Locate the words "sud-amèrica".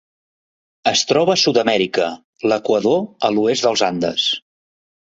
1.41-2.09